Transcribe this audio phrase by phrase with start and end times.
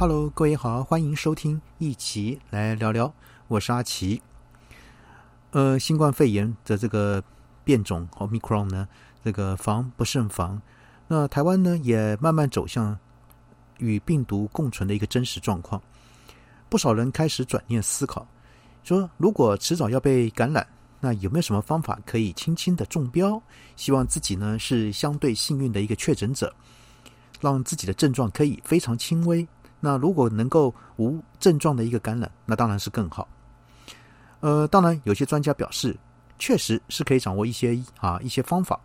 [0.00, 3.12] Hello，各位好，欢迎收听一起来聊聊，
[3.48, 4.22] 我是阿奇。
[5.50, 7.22] 呃，新冠肺炎的这个
[7.64, 8.88] 变种 Omicron 呢，
[9.22, 10.62] 这个防不胜防。
[11.06, 12.98] 那台湾呢，也慢慢走向
[13.76, 15.82] 与病毒共存的一个真实状况。
[16.70, 18.26] 不少人开始转念思考，
[18.82, 20.66] 说如果迟早要被感染，
[20.98, 23.38] 那有没有什么方法可以轻轻的中标？
[23.76, 26.50] 希望自己呢是相对幸运的一个确诊者，
[27.38, 29.46] 让自己的症状可以非常轻微。
[29.80, 33.26] 那如果能够无症状的一个感染，那当然是更好。
[34.40, 35.96] 呃，当然有些专家表示，
[36.38, 38.78] 确实是可以掌握一些啊一些方法，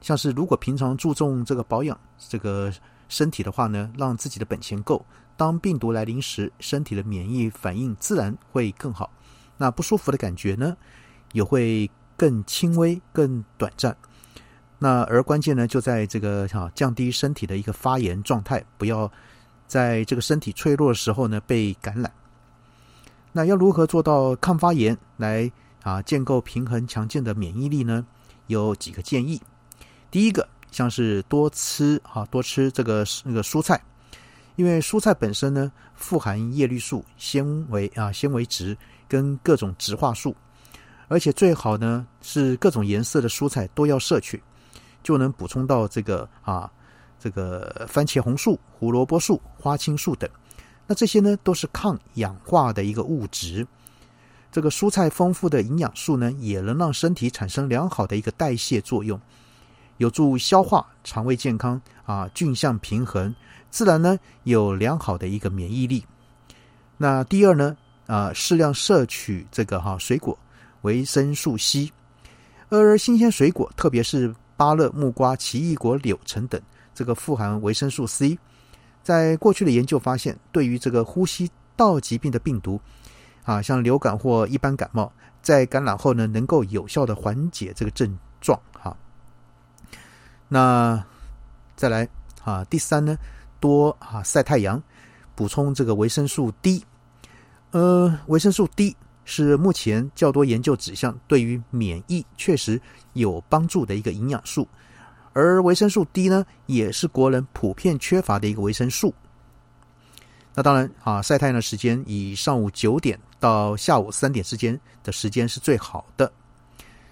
[0.00, 2.72] 像是如果平常注重这个保养这个
[3.08, 5.04] 身体的话呢，让自己的本钱够，
[5.36, 9.10] 当病毒来临时，身体的免疫反应自然会更好。
[9.56, 10.76] 那不舒服的感觉呢，
[11.32, 13.96] 也会更轻微、更短暂。
[14.78, 19.10] 那而关键呢，就在这个哈降低身体的一个发炎状态，不要。
[19.68, 22.10] 在这个身体脆弱的时候呢，被感染，
[23.32, 25.48] 那要如何做到抗发炎，来
[25.82, 28.04] 啊建构平衡强健的免疫力呢？
[28.46, 29.38] 有几个建议。
[30.10, 33.78] 第一个，像是多吃哈，多吃这个那个蔬菜，
[34.56, 38.74] 因为蔬菜本身呢富含叶绿素、纤维啊纤维质
[39.06, 40.34] 跟各种植化素，
[41.08, 44.42] 而且最好呢是各种颜色的蔬菜都要摄取，
[45.02, 46.72] 就能补充到这个啊。
[47.18, 50.28] 这个番茄红素、胡萝卜素、花青素等，
[50.86, 53.66] 那这些呢都是抗氧化的一个物质。
[54.50, 59.20] 这个蔬菜丰富的营养素呢，也能让身体产生良好的一个代谢作用，
[59.98, 63.34] 有助消化、肠胃健康啊，菌相平衡，
[63.70, 66.02] 自然呢有良好的一个免疫力。
[66.96, 70.36] 那第二呢，啊，适量摄取这个哈水果
[70.80, 71.92] 维生素 C，
[72.70, 76.60] 而新鲜水果，特别是芭乐、木瓜、奇异果、柳橙等。
[76.98, 78.36] 这个富含维生素 C，
[79.04, 82.80] 在过去的研究发现，对于这个呼吸道疾病的病毒，
[83.44, 88.60] 啊，像流感或一般感冒，在感染后呢，能够有效的缓解这个症状。
[88.72, 88.96] 哈，
[90.48, 91.00] 那
[91.76, 92.08] 再来
[92.42, 93.16] 啊，第三呢，
[93.60, 94.82] 多啊晒太阳，
[95.36, 96.84] 补充这个维生素 D。
[97.70, 102.82] 呃，维生素 D 是目前较多研究指向对于免疫确实
[103.12, 104.66] 有帮助的一个营养素。
[105.38, 109.14] 而维生素 D 呢，也是国人普遍缺乏的一个维生素。
[110.52, 116.32] 那当然啊，晒太阳的时间以上午九点到下午三点之间的时间是最好的。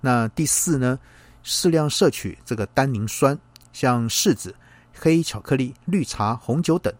[0.00, 0.98] 那第四呢，
[1.44, 3.38] 适量摄取这个单宁酸，
[3.72, 4.52] 像柿子、
[4.92, 6.92] 黑巧克力、绿茶、红酒等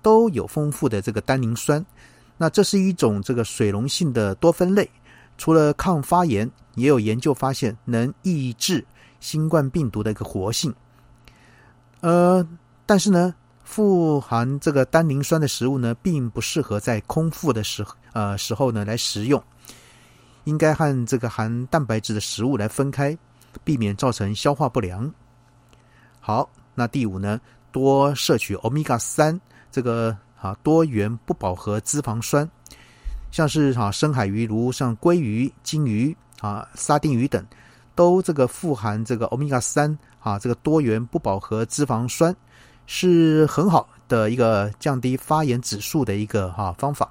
[0.00, 1.84] 都有丰富的这个单宁酸。
[2.38, 4.90] 那这是一种这个水溶性的多酚类，
[5.36, 8.82] 除了抗发炎，也有研究发现能抑制。
[9.22, 10.74] 新冠病毒的一个活性，
[12.00, 12.44] 呃，
[12.84, 19.40] 但是呢，富含这个单磷酸的食物呢，并不适合在空腹的时呃时候呢来食用，
[20.42, 23.16] 应该和这个含蛋白质的食物来分开，
[23.62, 25.08] 避免造成消化不良。
[26.18, 27.40] 好，那第五呢，
[27.70, 29.40] 多摄取欧米伽三
[29.70, 32.50] 这个啊多元不饱和脂肪酸，
[33.30, 37.46] 像是啊深海鱼，如像鲑鱼、金鱼啊沙丁鱼等。
[37.94, 42.34] 都这个富含这个欧米伽三啊，这个多元不饱和脂肪酸
[42.86, 47.10] 是很好的一个降低发炎指数的一个哈方法。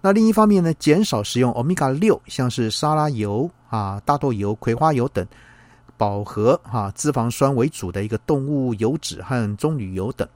[0.00, 5.26] 那另一方面呢，减少使用欧米伽六，像是沙拉油啊、大豆油、葵花油等
[5.96, 10.26] 饱和哈脂肪酸为主的一个动物油脂和棕榈油等。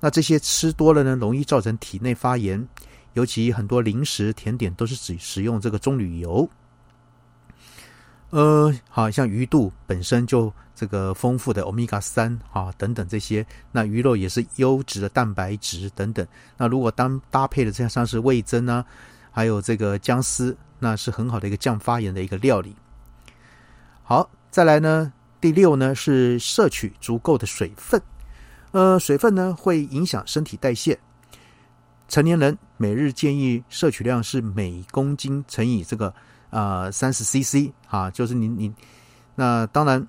[0.00, 2.66] 那这些吃多了呢，容易造成体内发炎，
[3.12, 6.48] 尤其很多零食甜点都是只使用这个棕榈油。
[8.30, 16.24] 呃，好像鱼肚本身就这个丰富的欧米伽三啊等等这些，那鱼肉也是优质的蛋白质等等。
[16.56, 18.84] 那如果当搭配的这样像是味增啊，
[19.32, 22.76] 还有这个姜丝，那是很好的一个降发炎的一个料理。
[24.04, 28.00] 好，再来呢，第六呢是摄取足够的水分。
[28.70, 30.96] 呃，水分呢会影响身体代谢。
[32.08, 36.14] 成年人每日建议摄取量是每公斤乘以这个。
[36.50, 38.72] 啊，三十 CC 啊，就是你你
[39.34, 40.06] 那当然，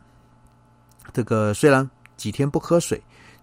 [1.14, 3.02] 这个虽然几天不喝水，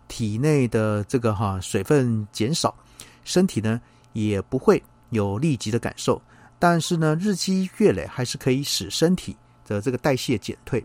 [0.09, 2.75] 体内的这个哈水分减少，
[3.25, 3.81] 身体呢
[4.13, 6.21] 也不会有立即的感受，
[6.59, 10.85] 但是呢日积月累还是可以使身体的这个代谢减退。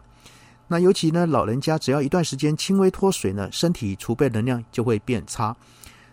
[0.67, 5.55] 那尤其呢老人家只要一段时间轻微脱水呢，身体储备能量就会变差。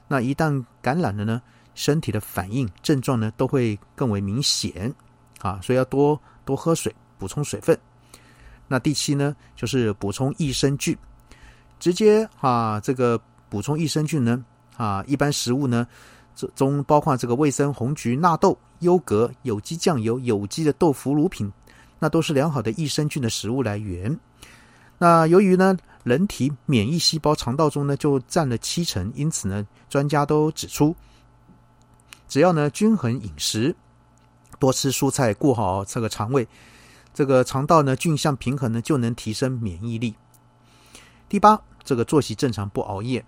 [0.08, 1.40] 那一旦感染了呢，
[1.74, 4.92] 身体的反应症状呢都会更为明显。
[5.40, 7.78] 啊，所以要多多喝水，补充水分。
[8.68, 10.96] 那第七呢，就是补充益生菌。
[11.78, 14.44] 直接啊，这个补充益生菌呢，
[14.76, 15.86] 啊，一般食物呢，
[16.54, 21.50] 中包括这个味增、红菊、纳豆、优格、有机酱油、有机的豆腐乳品，
[21.98, 24.18] 那都是良好的益生菌的食物来源。
[24.98, 30.94] 那由于呢，人体免疫细胞肠道中呢就占了七成，因此呢，专家都指出，
[32.28, 33.74] 只要呢均衡饮食，
[34.60, 36.46] 多吃蔬菜，顾好这个肠胃，
[37.12, 40.14] 这个肠道呢菌相平衡呢，就能提升免疫力。
[41.28, 43.24] 第八，这个作息正常，不熬夜。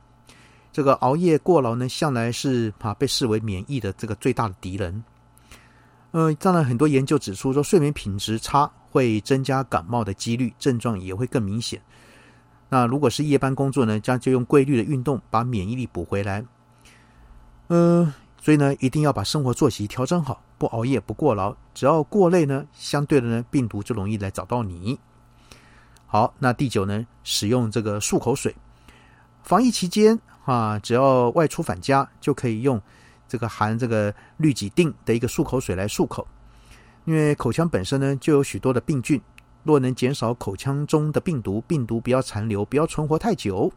[0.70, 5.02] 这个熬夜过劳呢，向来是啊被视为免疫的这个最大的敌人。
[6.12, 11.80] 呃，当然很多研究指出说，睡眠品质差会增加感冒的几率，症状也会更明显。
[12.68, 16.44] 那如果是夜班工作呢，将就用规律的运动把免疫力补回来。
[17.68, 18.12] 呃，
[18.42, 21.56] 所以呢，一定要把生活作息调整好，不熬夜，不过劳。
[21.72, 24.98] 只要过累呢，相对的呢，病毒就容易来找到你。
[26.06, 28.54] 好，那第九呢，使用这个漱口水。
[29.44, 30.20] 防疫期间。
[30.44, 32.82] 啊，只要外出返家，就可以用
[33.28, 36.26] 这个含这个氯己定的一个漱口水来漱口。
[37.04, 39.22] 因为口腔本身呢就有许多的病菌，
[39.62, 43.72] 若能减少口腔中的病毒，病毒不要残留，不要存活太久，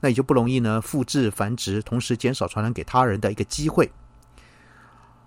[0.00, 3.90] 那也就不容易呢复制繁殖，同时减少传染给他人的一个机会。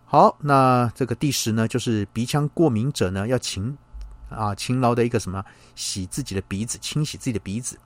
[0.05, 3.77] 好，那这个第十呢，就是鼻腔过敏者呢要勤
[4.29, 5.43] 啊勤劳的一个什么
[5.75, 7.77] 洗自己的鼻子，清洗自己的鼻子。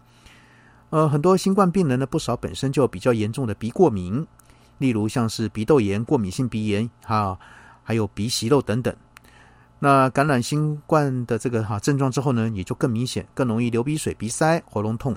[0.90, 4.26] 呃，很多新冠病人呢，不少本身就比较严重的鼻过敏，
[4.78, 7.38] 例如像是鼻窦炎、过敏性鼻炎哈，
[7.84, 8.96] 还有鼻息肉等等。
[9.80, 15.14] 那感染新冠的这个哈症状之后呢，也就更明显，更容易流鼻水、鼻塞、喉咙痛。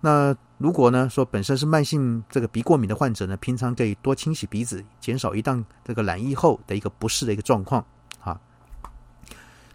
[0.00, 7.84] 那如果呢说本身是慢性这个鼻过敏的患者呢，平常可以多清洗鼻子，减少一旦这个染疫后的一个不适的一个状况
[8.20, 8.40] 啊。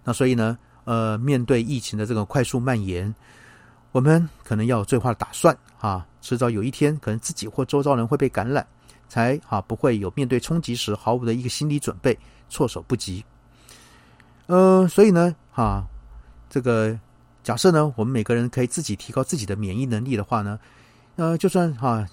[0.03, 3.13] 那所以呢，呃，面对疫情的这个快速蔓延。
[3.91, 8.65] 我们可能要有最坏的打算啊，迟早有一天，可能自己或周遭人会被感染，
[9.07, 12.17] 才啊不会有面对冲击时毫无的一个心理准备，
[12.49, 13.23] 措手不及。
[14.47, 15.85] 呃，所以呢，哈，
[16.49, 16.99] 这个
[17.43, 20.57] 假设呢，我们每个人可以自己提高自己的免疫能力的话呢，
[21.17, 22.07] 呃，就算哈，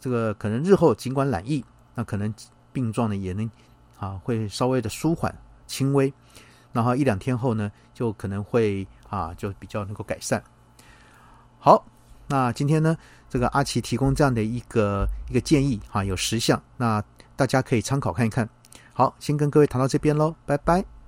[0.00, 1.64] 这个可能日后尽管染疫，
[1.96, 2.32] 那可能
[2.72, 3.50] 病状呢也能
[3.98, 5.36] 啊会稍微的舒缓
[5.66, 6.12] 轻微，
[6.72, 10.42] 然后一两天后呢，就可能会啊就比较能够改善。
[11.58, 11.84] 好，
[12.28, 12.96] 那今天呢，
[13.28, 17.02] 这个阿奇提供这样的一个一个建议啊，有十项，那
[17.34, 18.48] 大家可以参考看一看。
[18.92, 20.99] 好，先跟各位谈到这边喽，拜拜。